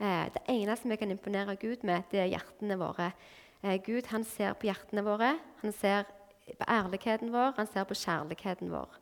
[0.00, 3.10] Eh, det eneste vi kan imponere Gud med, det er hjertene våre.
[3.62, 6.08] Eh, Gud han ser på hjertene våre, han ser
[6.48, 8.98] på ærligheten vår, han ser på kjærligheten vår.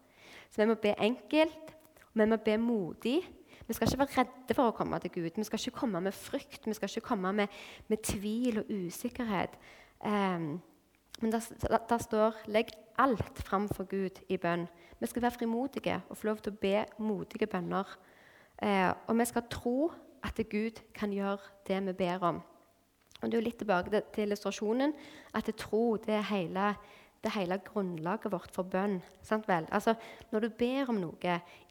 [0.50, 1.74] Så vi må be enkelt,
[2.10, 3.20] og vi må be modig.
[3.66, 5.30] Vi skal ikke være redde for å komme til Gud.
[5.36, 9.58] Vi skal ikke komme med frykt, vi skal ikke komme med, med tvil og usikkerhet.
[10.04, 10.60] Um,
[11.20, 14.68] men der, står 'legg alt fram for Gud i bønn'.
[15.00, 17.98] Vi skal være frimodige og få lov til å be modige bønner.
[18.62, 22.42] Eh, og vi skal tro at Gud kan gjøre det vi ber om.
[23.22, 24.92] Og Det er jo litt tilbake til illustrasjonen
[25.34, 26.74] at tro det er hele
[27.26, 29.00] det hele grunnlaget vårt for bønn.
[29.30, 29.96] Altså,
[30.30, 31.16] når du ber om noe,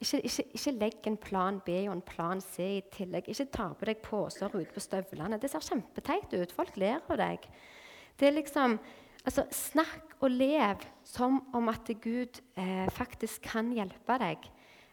[0.00, 3.30] ikke, ikke, ikke, legg en plan B og en plan C i tillegg.
[3.32, 5.40] Ikke ta på deg poser ute på støvlene.
[5.40, 6.54] Det ser kjempeteit ut.
[6.54, 7.48] Folk ler av deg.
[8.16, 8.78] Det er liksom,
[9.24, 14.48] altså, Snakk og lev som om at Gud eh, faktisk kan hjelpe deg.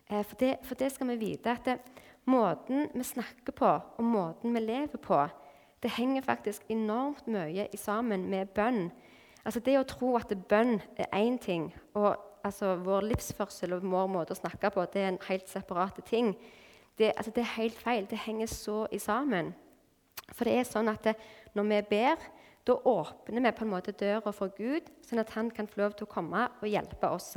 [0.09, 1.51] Eh, for, det, for, det, skal vi vite.
[1.51, 1.79] at det,
[2.23, 5.17] Måten vi snakker på, og måten vi lever på,
[5.83, 8.85] det henger faktisk enormt mye sammen med bønn.
[9.43, 14.07] Altså Det å tro at bønn er én ting, og altså, vår livsførsel og vår
[14.11, 16.33] måte å snakke på det er en helt separate ting,
[16.97, 18.07] det, altså, det, er helt feil.
[18.09, 19.53] Det henger så i sammen.
[20.31, 21.15] For det er sånn at det,
[21.57, 22.27] når vi ber,
[22.63, 25.97] da åpner vi på en måte døra for Gud, sånn at han kan få lov
[25.97, 27.33] til å komme og hjelpe oss.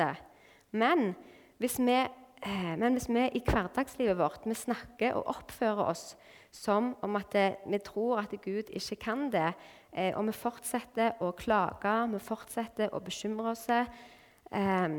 [0.76, 1.14] Men
[1.58, 6.14] hvis vi, eh, men hvis vi i hverdagslivet vårt vi snakker og oppfører oss
[6.56, 9.50] som om at det, vi tror at Gud ikke kan det,
[9.96, 13.64] Eh, og vi fortsetter å klage, vi fortsetter å bekymre oss.
[13.70, 14.96] Eh,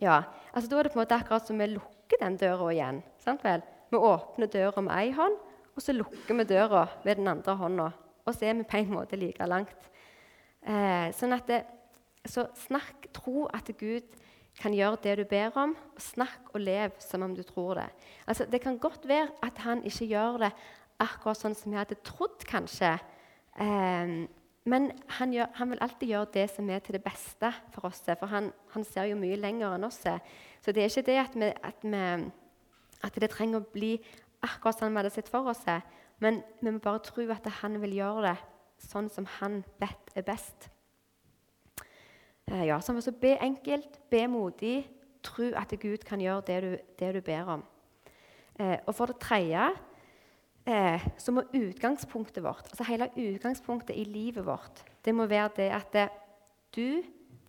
[0.00, 0.18] ja,
[0.52, 3.02] altså Da er det på en måte akkurat som vi lukker den døra igjen.
[3.18, 3.62] sant vel?
[3.90, 5.36] Vi åpner døra med én hånd,
[5.74, 7.92] og så lukker vi døra ved den andre hånda.
[8.26, 9.90] Og så er vi på en måte like langt.
[10.62, 11.64] Eh, sånn at det,
[12.26, 14.04] så snakk, tro at Gud
[14.60, 17.88] kan gjøre det du ber om, og snakk og lev som om du tror det.
[18.26, 20.52] Altså, Det kan godt være at han ikke gjør det
[21.00, 22.98] akkurat sånn som vi hadde trodd, kanskje.
[23.56, 24.28] Eh,
[24.68, 28.02] men han, gjør, han, vil alltid gjøre det som er til det beste for oss.
[28.04, 30.02] For han, han ser jo mye lenger enn oss.
[30.04, 32.30] Så det er ikke det at, vi, at, vi,
[33.02, 33.94] at det trenger å bli
[34.44, 35.64] akkurat sånn vi hadde sett for oss.
[36.20, 38.36] Men vi må bare tro at han vil gjøre det
[38.90, 40.68] sånn som han vet er best.
[42.50, 44.90] Eh, ja, så altså, Be enkelt, be modig,
[45.22, 47.64] tro at Gud kan gjøre det du, det du ber om.
[48.58, 49.68] Eh, og for det tredje
[50.66, 55.70] eh, så må utgangspunktet vårt, altså hele utgangspunktet i livet vårt, det må være det
[55.70, 56.10] at
[56.76, 57.02] du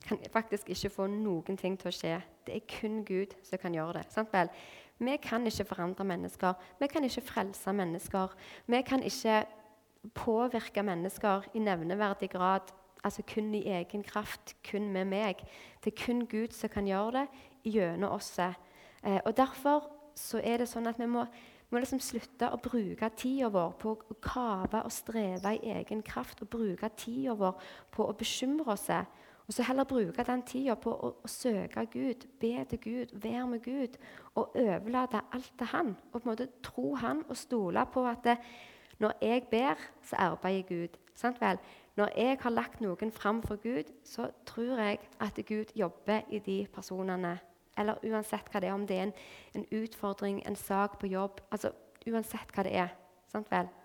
[0.08, 2.16] kan faktisk ikke få noen ting til å skje.
[2.46, 4.06] Det er kun Gud som kan gjøre det.
[4.14, 4.50] sant vel?
[5.02, 6.54] Vi kan ikke forandre mennesker.
[6.80, 8.34] Vi kan ikke frelse mennesker.
[8.68, 9.44] Vi kan ikke
[10.14, 15.42] påvirke mennesker i nevneverdig grad, altså kun i egen kraft, kun med meg.
[15.84, 18.40] Det er kun Gud som kan gjøre det gjennom oss.
[18.40, 21.26] Eh, og Derfor så er det sånn at vi må
[21.72, 26.44] må liksom slutte å bruke tida vår på å kave og streve i egen kraft.
[26.44, 27.60] Og bruke tida vår
[27.96, 28.90] på å bekymre oss.
[29.48, 33.46] Og så heller bruke den tida på å, å, søke Gud, be til Gud, være
[33.54, 33.96] med Gud.
[34.36, 35.96] Og overlate alt til Han.
[36.12, 38.38] Og på en måte tro Han og stole på at det,
[39.02, 41.00] når jeg ber, så arbeider Gud.
[41.16, 41.60] Sant vel?
[41.96, 46.40] Når jeg har lagt noen fram for Gud, så tror jeg at Gud jobber i
[46.40, 47.40] de personene
[47.78, 49.14] eller uansett hva det er, om det er en,
[49.56, 51.72] en utfordring, en sak på jobb altså
[52.10, 52.96] Uansett hva det er.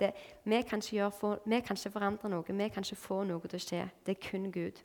[0.01, 0.09] Det,
[0.45, 0.81] vi, kan
[1.13, 3.83] for, vi, kan ikke forandre noe, vi kan ikke få noe til å skje.
[4.07, 4.81] Det er kun Gud.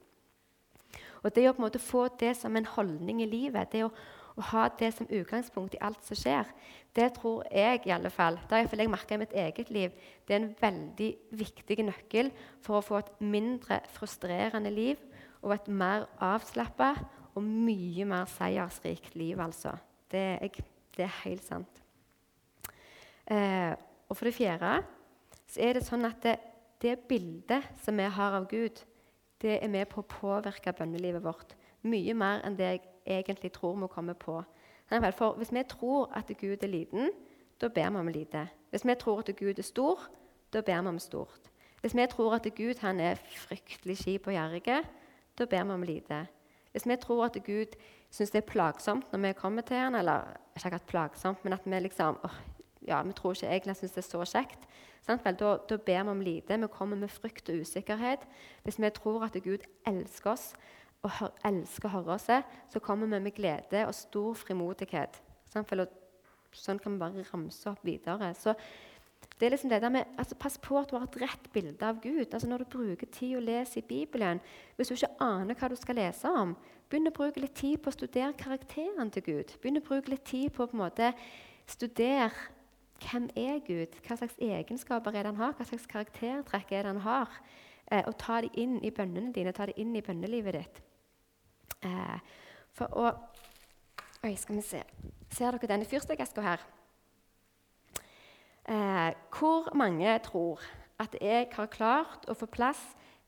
[1.24, 3.90] Og det å på en måte få det som en holdning i livet, det å,
[4.38, 6.50] å ha det som utgangspunkt i alt som skjer,
[6.96, 9.96] det tror jeg i alle fall, det har jeg merka i mitt eget liv,
[10.28, 12.32] det er en veldig viktig nøkkel
[12.64, 15.00] for å få et mindre frustrerende liv
[15.42, 16.94] og et mer avslappa
[17.32, 19.74] og mye mer seiersrikt liv, altså.
[20.12, 20.64] Det er,
[20.98, 21.82] det er helt sant.
[23.32, 23.72] Eh,
[24.12, 24.82] og for det fjerde
[25.48, 26.36] så er det sånn at det,
[26.84, 28.82] det bildet som vi har av Gud,
[29.42, 31.56] det er med på å påvirke bønnelivet vårt
[31.88, 34.44] mye mer enn det jeg egentlig tror vi kommer på.
[34.90, 37.10] For Hvis vi tror at Gud er liten,
[37.62, 38.48] da ber vi om lite.
[38.70, 40.00] Hvis vi tror at Gud er stor,
[40.54, 41.52] da ber vi om stort.
[41.82, 44.84] Hvis vi tror at Gud han er fryktelig kjip og gjerrig,
[45.38, 46.28] da ber vi om lite.
[46.72, 47.76] Hvis vi tror at Gud
[48.10, 51.66] syns det er plagsomt når vi kommer til ham, eller ikke akkurat plagsomt, men at
[51.66, 52.38] vi liksom åh,
[52.88, 54.68] ja, vi tror ikke egentlig syns det er så kjekt,
[55.08, 56.58] Vel, da, da, ber vi om lite.
[56.62, 58.20] Vi kommer med frykt og usikkerhet.
[58.64, 60.54] Hvis vi tror at Gud elsker oss
[61.02, 62.30] og elsker å høre oss,
[62.70, 65.18] så kommer vi med glede og stor frimodighet.
[65.52, 65.66] Sånn
[66.80, 68.34] kan vi bare ramse opp videre.
[68.38, 68.54] Så
[69.40, 71.86] det er liksom det der med, altså, Pass på at du har et rett bilde
[71.86, 72.28] av Gud.
[72.34, 74.42] Altså Når du bruker tid å lese i Bibelen,
[74.78, 76.56] hvis du ikke aner hva du skal lese om,
[76.90, 79.56] begynn å bruke litt tid på å studere karakteren til Gud.
[79.62, 81.14] Begynn å bruke litt tid på å på en måte
[81.66, 82.30] studere
[83.02, 83.98] hvem er Gud?
[84.06, 85.58] Hva slags egenskaper er det han har?
[85.58, 87.42] Hva slags karaktertrekk er det han har?
[87.92, 90.82] Eh, og ta dem inn i bønnene dine, ta dem inn i bønnelivet ditt.
[91.82, 92.18] Eh,
[92.78, 93.12] for å
[94.22, 94.80] Oi, skal vi se.
[95.34, 96.62] Ser dere denne fyrstikkeska her?
[98.70, 100.62] Eh, hvor mange tror
[101.02, 102.84] at jeg har klart å få plass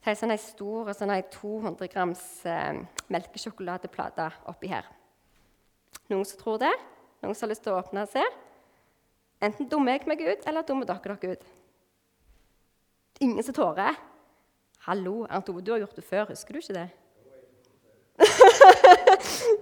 [0.06, 4.86] til sånn stor sånn 200 grams eh, melkesjokoladeplate oppi her?
[6.14, 6.76] Noen som tror det?
[7.24, 8.30] Noen som har lyst til å åpne og se?
[9.42, 11.54] Enten dummer jeg meg ut, eller dummer dere dere ut.
[13.26, 13.98] Ingen som tårer.
[14.86, 16.30] Hallo, Arnt Ove, du har gjort det før.
[16.30, 16.92] Husker du ikke det?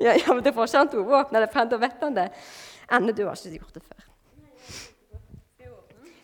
[0.06, 2.30] Ja, ja, men det får ikke Ove åpne det, for da vet han det.
[2.92, 4.08] Anne, du har ikke gjort det før.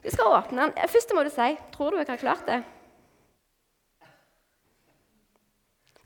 [0.03, 0.89] Du skal åpne den.
[0.91, 2.61] Først må du si Tror du jeg har klart det?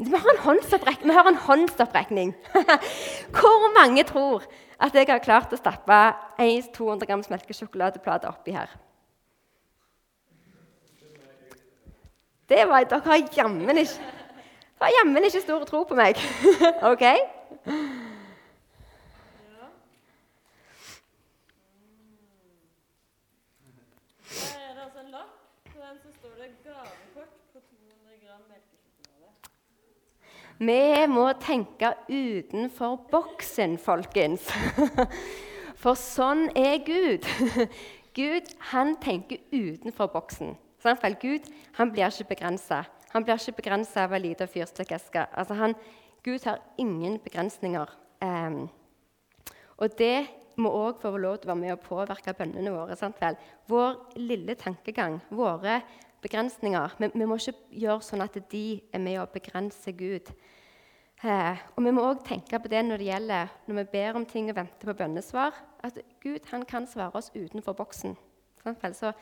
[0.02, 1.14] Vi har en håndsopprekning.
[1.14, 2.36] Har en håndsopprekning.
[3.38, 4.46] Hvor mange tror
[4.82, 5.98] at jeg har klart å stappe
[6.42, 8.72] en 200 grams melkesjokoladeplate oppi her.
[12.50, 14.10] Det var, Dere jammen ikke,
[14.82, 16.18] har jammen ikke stor tro på meg.
[16.92, 17.06] OK?
[30.62, 34.46] Vi må tenke utenfor boksen, folkens.
[35.82, 37.26] For sånn er Gud.
[38.18, 40.54] Gud han tenker utenfor boksen.
[41.22, 42.84] Gud han blir ikke begrensa.
[43.14, 45.26] Han blir ikke begrensa av ei lita fyrstikkeske.
[45.36, 45.74] Altså,
[46.24, 47.90] Gud har ingen begrensninger.
[48.22, 48.70] Um,
[49.82, 50.28] og det
[50.62, 52.96] må òg få lov til å være med og påvirke bønnene våre.
[53.00, 53.38] Sant vel?
[53.72, 55.80] Vår lille tankegang, våre
[56.22, 56.98] begrensninger.
[57.00, 60.30] Vi, vi må ikke gjøre sånn at de er med å begrense Gud.
[61.22, 64.26] Eh, og Vi må òg tenke på det når det gjelder når vi ber om
[64.26, 65.58] ting og venter på bønnesvar.
[65.86, 68.18] At Gud han kan svare oss utenfor boksen.
[68.62, 69.14] Så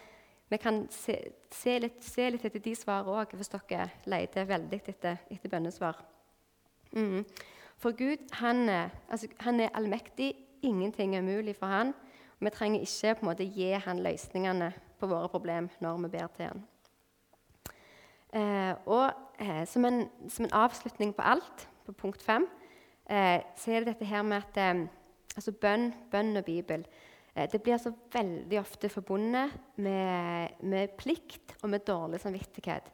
[0.49, 1.15] vi kan se,
[1.51, 6.01] se, litt, se litt, etter de svarene òg, hvis dere leter veldig etter, etter bønnesvar.
[6.91, 7.25] Mm.
[7.79, 8.65] For Gud han,
[9.09, 10.33] altså, han, er allmektig.
[10.65, 11.93] Ingenting er umulig for han.
[12.39, 16.27] Vi trenger ikke på en måte gi han løsningene på våre problemer når vi ber
[16.35, 16.65] til han.
[18.33, 22.45] Eh, og eh, som, en, som, en, avslutning på alt, på punkt fem,
[23.09, 24.83] eh, så er det dette her med at eh,
[25.35, 26.85] altså bønn, bønn og Bibel
[27.35, 32.89] det blir altså veldig ofte forbundet med, med, plikt og med dårlig samvittighet.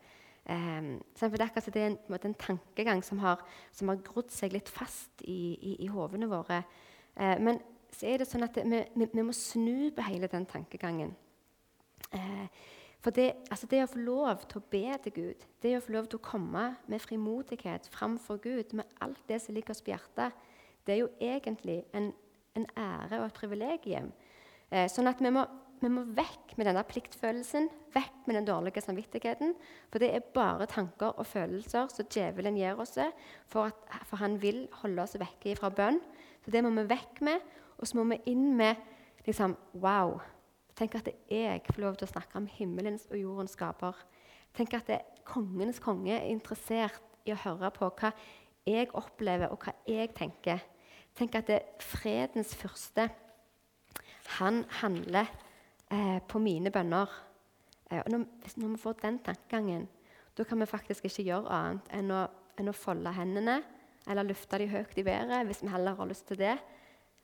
[0.46, 3.42] Um, for det er det en, en, en tankegang som har,
[3.74, 6.62] som har, grodd seg litt fast i, i, i hovene våre.
[7.16, 7.58] men
[7.96, 11.16] så er det sånn at det, vi, vi, må snu på hele den tankegangen.
[12.14, 12.46] Uh,
[13.06, 15.94] for det, altså det, å få lov til å be til Gud, det å få
[15.94, 19.94] lov til å komme med frimodighet framfor Gud med alt det som ligger oss på
[19.94, 20.34] hjertet,
[20.88, 22.08] det er jo egentlig en,
[22.58, 24.10] en ære og et privilegium.
[24.74, 25.44] Eh, sånn at vi må,
[25.82, 29.54] vi må, vekk med denne pliktfølelsen, vekk med den dårlige samvittigheten.
[29.94, 32.98] For det er bare tanker og følelser som djevelen gir oss,
[33.52, 36.02] for, at, for han vil holde oss vekke fra bønn.
[36.46, 37.44] Så det må vi vekk med,
[37.78, 38.82] og så må vi inn med
[39.28, 40.20] liksom, Wow!
[40.76, 43.96] Tenk at jeg får lov til å snakke om himmelens og jordens skaper.
[44.56, 44.98] Tenk at det,
[45.28, 48.12] kongenes konge er interessert i å høre på hva
[48.68, 50.60] jeg opplever, og hva jeg tenker.
[51.16, 53.08] Tenk at det fredens fyrste
[54.26, 55.30] han handler
[55.92, 57.12] eh, på mine bønner.
[57.92, 59.88] Eh, og når, når, vi får den tankegangen,
[60.38, 62.26] da kan vi faktisk ikke gjøre annet enn å,
[62.60, 63.62] enn å folde hendene
[64.08, 66.58] eller løfte dem høyt i været hvis vi heller har lyst til det,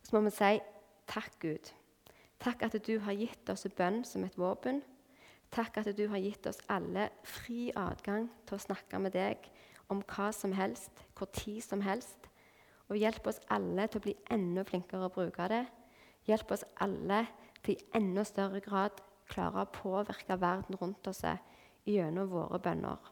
[0.02, 0.56] så må vi si
[1.10, 1.74] takk, Gud.
[2.42, 4.82] Takk at du har gitt oss bønn som et våpen.
[5.52, 9.50] Takk at du har gitt oss alle fri adgang til å snakke med deg
[9.92, 12.30] om hva som helst, hvor tid som helst.
[12.90, 15.66] Og hjelp oss alle til å bli enda flinkere å bruke det.
[16.28, 17.26] Hjelp oss alle
[17.64, 21.24] til i enda større grad klare å påvirke verden rundt oss
[21.88, 23.12] gjennom våre bønner.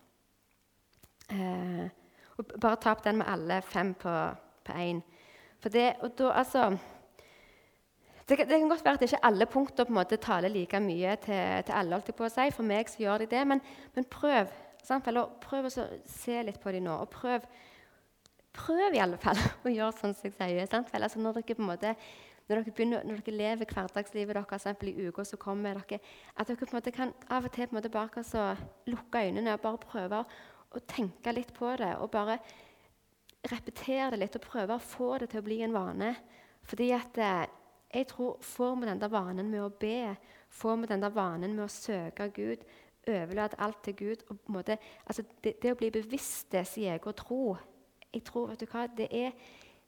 [1.29, 1.85] Eh,
[2.37, 4.13] og bare ta opp den med alle fem på
[4.69, 5.01] én.
[5.59, 6.69] For det, og da, altså,
[8.29, 11.15] det, det, kan godt være at ikke alle punkter på en måte taler like mye
[11.23, 12.01] til, til alle.
[12.01, 12.47] på å si.
[12.55, 13.41] For meg så gjør de det.
[13.47, 13.61] Men,
[13.95, 14.53] men prøv
[14.85, 15.09] sant?
[15.41, 16.95] prøv å se litt på dem nå.
[17.03, 17.45] og prøv,
[18.55, 20.71] prøv i alle fall å gjøre sånn som jeg sier.
[20.71, 20.93] Sant?
[20.93, 21.95] Altså, når dere på en måte
[22.49, 25.99] når dere, begynner, når dere lever hverdagslivet deres i uka som kommer, dere,
[26.35, 28.55] at dere på en måte kan av og til på en måte bare
[28.89, 30.23] lukke øynene og bare prøve
[30.73, 31.93] å tenke litt på det.
[32.01, 32.39] Og bare
[33.51, 36.13] repetere det litt og prøve å få det til å bli en vane.
[36.65, 37.45] Fordi at eh,
[37.93, 40.15] jeg tror Får vi den der vanen med å be,
[40.49, 42.65] får vi den der vanen med å søke Gud,
[43.07, 47.57] overlate alt til Gud måte, altså det, det, å bli bevisst det jeg og tro
[48.13, 49.31] jeg tror, vet du hva, Det er,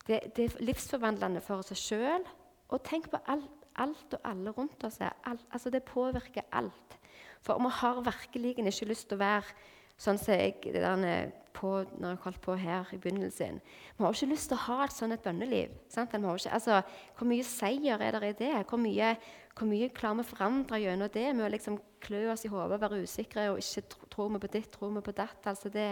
[0.08, 2.26] det, det er livsforvandlende for seg sjøl.
[2.72, 5.02] Og tenk på alt, alt, og alle rundt oss.
[5.02, 6.98] Alt, altså det påvirker alt.
[7.42, 9.56] For vi har virkelig ikke lyst til å være
[10.02, 13.60] sånn som jeg der, på, når jeg holdt på her i begynnelsen.
[13.98, 15.74] Vi har ikke lyst til å ha et sånt et bønneliv.
[15.92, 16.82] Ikke, altså,
[17.18, 18.52] hvor mye seier er det i det?
[18.70, 19.12] Hvor mye,
[19.58, 22.80] hvor mye klarer vi å forandre gjennom det med å liksom klø oss i hodet,
[22.82, 25.52] være usikre og ikke tro, tro vi på ditt, tro vi på datt?
[25.52, 25.90] Altså det,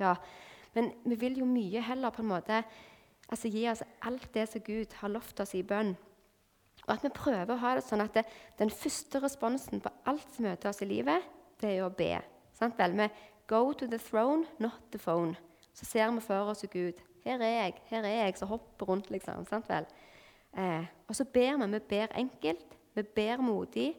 [0.00, 0.14] ja.
[0.74, 2.62] Men vi vil jo mye heller på en måte
[3.28, 5.94] altså, gi oss alt det som Gud har lovt oss i bønn.
[6.86, 8.24] Og at vi prøver å ha det sånn at det,
[8.58, 11.22] den første responsen på alt som møter oss i livet,
[11.62, 12.16] det er å be.
[12.58, 12.96] Sant vel?
[12.98, 13.08] Vi
[13.46, 15.34] Go to the throne, not the phone.
[15.74, 17.00] Så ser vi for oss Gud.
[17.24, 19.44] Her er jeg, her er jeg som hopper rundt, liksom.
[19.46, 19.86] sant vel?
[20.58, 21.68] Eh, og så ber vi.
[21.74, 23.90] Vi ber enkelt, vi ber modig,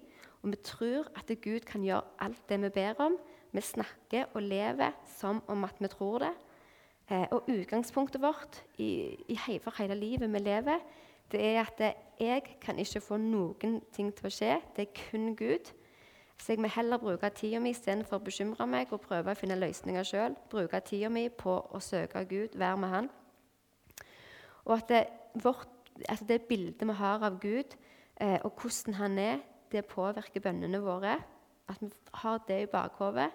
[0.41, 3.17] og vi tror at Gud kan gjøre alt det vi ber om.
[3.51, 6.33] Vi snakker og lever som om at vi tror det.
[7.11, 10.79] Eh, og utgangspunktet vårt i, i, for hele livet vi lever,
[11.31, 11.81] det er at
[12.23, 14.57] jeg kan ikke få noen ting til å skje.
[14.75, 15.71] Det er kun Gud.
[16.39, 19.55] Så jeg må heller bruke tida mi istedenfor å bekymre meg og prøve å finne
[19.59, 20.37] løsninger sjøl.
[20.51, 23.09] Bruke tida mi på å søke Gud, være med Han.
[24.65, 25.03] Og at det,
[25.43, 25.69] vårt,
[26.09, 27.77] altså det bildet vi har av Gud,
[28.19, 29.37] eh, og hvordan Han er,
[29.71, 31.15] det påvirker bønnene våre.
[31.69, 31.91] At vi
[32.23, 33.29] har det i bakhodet.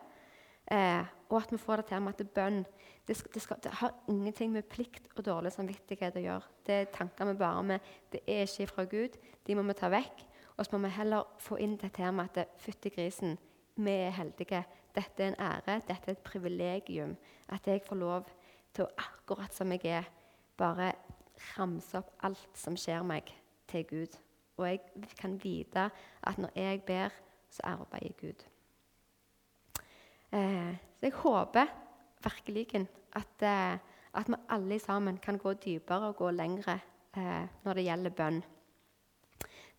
[0.71, 2.63] Eh, og at vi får det til med at bønn
[3.09, 6.51] det, skal, det, skal, det, har ingenting med plikt og dårlig samvittighet å gjøre.
[6.67, 7.93] Det er tanker vi bare med.
[8.13, 9.17] Det er ikke fra Gud.
[9.47, 10.25] De må vi ta vekk.
[10.59, 13.39] Og så må vi heller få inn dette her med at fytti grisen,
[13.79, 14.65] vi er heldige.
[14.95, 17.17] Dette er en ære, dette er et privilegium.
[17.49, 18.29] At jeg får lov
[18.75, 20.09] til å, akkurat som jeg er,
[20.59, 20.93] bare
[21.55, 23.31] ramse opp alt som skjer meg,
[23.69, 24.21] til Gud.
[24.59, 25.89] Og jeg kan vite
[26.27, 27.15] at når jeg ber,
[27.51, 28.45] så arbeider Gud.
[30.33, 31.71] Eh, så jeg håper
[32.25, 32.67] virkelig
[33.17, 33.79] at, eh,
[34.15, 36.81] at, vi alle sammen kan gå dypere og gå lengre
[37.17, 38.43] eh, når det gjelder bønn.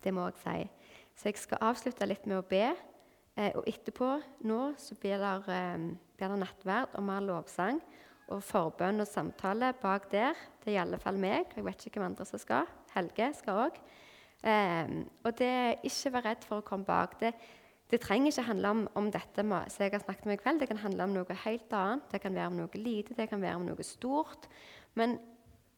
[0.03, 0.69] Det må jeg si.
[1.15, 2.67] Så jeg skal avslutte litt med å be.
[3.55, 4.07] Og etterpå
[4.47, 5.59] nå så blir det,
[6.17, 7.77] blir det nattverd og mer lovsang
[8.33, 10.35] og forbønn og samtale bak der.
[10.59, 11.53] Det er i alle fall meg.
[11.55, 12.67] Jeg vet ikke hvem andre som skal.
[12.95, 13.79] Helge skal òg.
[15.23, 15.53] Og det,
[15.87, 17.15] ikke vær redd for å komme bak.
[17.21, 17.31] Det,
[17.89, 20.61] det trenger ikke handle om, om dette som jeg har snakket om i kveld.
[20.61, 22.05] Det kan handle om noe helt annet.
[22.11, 24.45] Det kan være om noe lite, det kan være om noe stort.
[24.99, 25.17] Men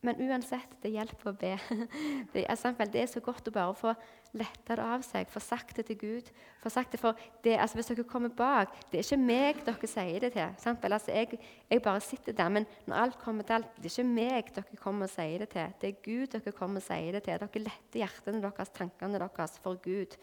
[0.01, 1.51] men uansett, det hjelper å be.
[2.33, 3.91] Det er, det er, så godt å bare få
[4.37, 6.31] letta det av seg, få sagt det til Gud.
[6.63, 9.89] Få sagt det for det, altså Hvis dere kommer bak Det er ikke meg dere
[9.91, 10.55] sier det til.
[10.89, 11.37] Altså jeg,
[11.69, 12.49] jeg, bare sitter der.
[12.49, 15.51] Men når alt kommer til alt, det er ikke meg dere kommer og sier det
[15.53, 15.75] til.
[15.81, 17.45] Det er Gud dere kommer og sier det til.
[17.45, 20.17] Dere letter hjertene deres, tankene deres for Gud.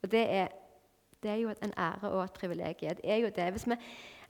[0.00, 0.50] Og det er,
[1.22, 2.96] det er jo en ære og et privilegium.
[2.96, 3.50] Det er jo det.
[3.52, 3.76] Hvis vi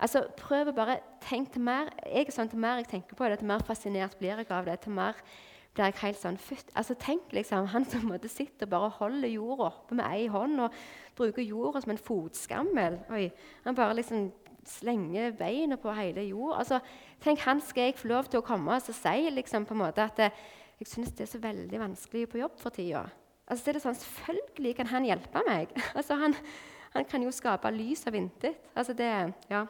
[0.00, 3.38] Altså, prøver bare tenke til mer jeg er sånn, til mer jeg tenker på det,
[3.38, 4.78] til mer fascinert blir jeg av det.
[4.80, 5.18] til mer
[5.74, 6.70] blir jeg helt sånn fytt.
[6.74, 10.60] Altså, Tenk liksom, han som måtte sitte og bare holder jorda oppe med ei hånd
[10.60, 10.78] og
[11.16, 12.98] bruker jorda som en fotskammel.
[13.10, 13.30] Oi,
[13.64, 14.32] Han bare liksom
[14.64, 16.58] slenger beina på hele jorda.
[16.58, 16.80] Altså,
[17.20, 20.02] tenk, Han skal jeg få lov til å komme og si liksom, på en måte
[20.02, 20.32] at det,
[20.80, 23.04] jeg synes det er så veldig vanskelig på jobb for tida.
[23.46, 25.74] Altså, det er sånn, Selvfølgelig kan han hjelpe meg.
[25.98, 26.34] altså, han,
[26.94, 28.58] han kan jo skape lys av intet.
[28.74, 29.10] Altså, det,
[29.50, 29.64] ja.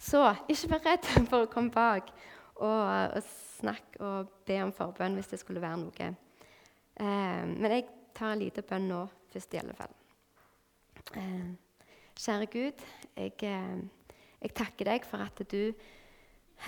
[0.00, 2.12] Så ikke vær redd for å komme bak
[2.60, 2.82] og,
[3.16, 3.22] og
[3.60, 6.10] snakke og be om forbønn hvis det skulle være noe.
[7.00, 9.96] Eh, men jeg tar en liten bønn nå først, i alle fall.
[11.20, 11.48] Eh,
[12.20, 12.84] kjære Gud,
[13.16, 13.80] jeg, eh,
[14.40, 15.72] jeg, takker deg for at du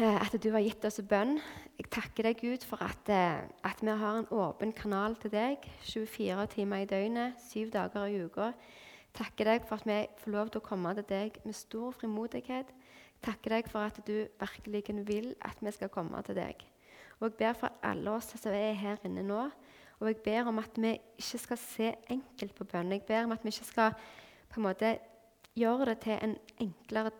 [0.00, 1.34] Eh, at du har gitt oss bønn.
[1.76, 5.66] Jeg takker deg, Gud, for at, eh, at, vi har en åpen kanal til deg
[5.84, 8.54] 24 timer i døgnet, syv dager i uka.
[9.12, 12.70] Takker deg for at vi får lov til å komme til deg med stor frimodighet.
[13.22, 16.64] Takker deg for at du virkelig vil at vi skal komme til deg.
[17.20, 19.42] Og Jeg ber for alle oss som er her inne nå,
[20.00, 22.92] og jeg ber om at vi ikke skal se enkelt på bønnen.
[22.92, 23.92] Jeg ber om at vi ikke skal
[24.50, 24.96] på en måte
[25.54, 27.12] gjøre det til en enklere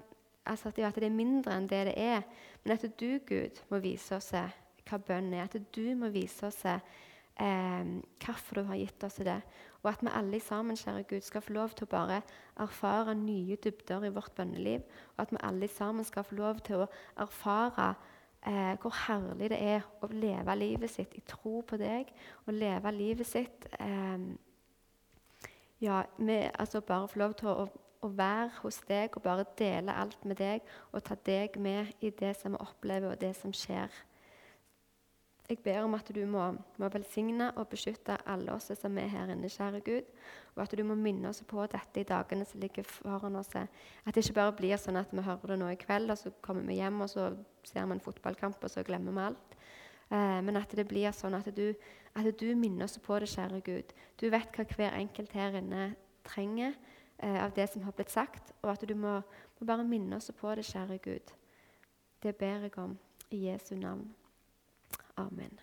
[0.46, 2.22] altså at det er mindre enn det det er.
[2.64, 5.44] Men at du, Gud, må vise oss hva bønn er.
[5.46, 7.92] At du må vise oss eh,
[8.24, 9.40] hvorfor du har gitt oss det.
[9.82, 12.20] Og at vi alle sammen kjære Gud, skal få lov til å bare
[12.60, 14.80] erfare nye dybder i vårt bønneliv.
[15.16, 16.88] Og at vi alle sammen skal få lov til å
[17.24, 17.94] erfare
[18.46, 22.12] eh, hvor herlig det er å leve livet sitt i tro på deg.
[22.46, 24.28] Og leve livet sitt eh,
[25.82, 27.70] ja, med, altså bare få lov til å
[28.02, 32.10] å være hos deg og bare dele alt med deg og ta deg med i
[32.10, 33.90] det som vi opplever, og det som skjer.
[35.50, 36.44] Jeg ber om at du må,
[36.78, 40.12] må velsigne og beskytte alle oss som er her inne, kjære Gud.
[40.54, 43.50] Og at du må minne oss på dette i dagene som ligger foran oss.
[43.56, 46.32] At det ikke bare blir sånn at vi hører det nå i kveld, og så
[46.44, 47.32] kommer vi hjem og så
[47.66, 49.58] ser vi en fotballkamp, og så glemmer vi alt.
[50.12, 51.72] Eh, men at det blir sånn at du,
[52.14, 53.92] at du minner oss på det, kjære Gud.
[54.20, 55.92] Du vet hva hver enkelt her inne
[56.28, 56.74] trenger
[57.18, 59.18] eh, av det som har blitt sagt, og at du må,
[59.58, 61.36] må bare minne oss på det, kjære Gud.
[62.22, 62.98] Det ber jeg om
[63.32, 64.12] i Jesu navn.
[65.18, 65.58] Amen.